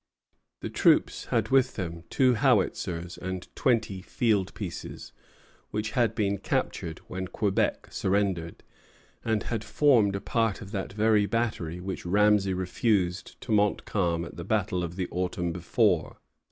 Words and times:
The 0.61 0.69
troops 0.71 1.25
had 1.25 1.49
with 1.49 1.75
them 1.75 2.05
two 2.09 2.33
howitzers 2.33 3.19
and 3.19 3.47
twenty 3.55 4.01
field 4.01 4.51
pieces, 4.55 5.13
which 5.69 5.91
had 5.91 6.15
been 6.15 6.39
captured 6.39 6.97
when 7.07 7.27
Quebec 7.27 7.89
surrendered, 7.91 8.63
and 9.23 9.43
had 9.43 9.63
formed 9.63 10.15
a 10.15 10.19
part 10.19 10.59
of 10.59 10.71
that 10.71 10.91
very 10.91 11.27
battery 11.27 11.79
which 11.79 12.03
Ramesay 12.03 12.53
refused 12.53 13.39
to 13.41 13.51
Montcalm 13.51 14.25
at 14.25 14.37
the 14.37 14.43
battle 14.43 14.83
of 14.83 14.95
the 14.95 15.07
autumn 15.11 15.51
before. 15.51 16.17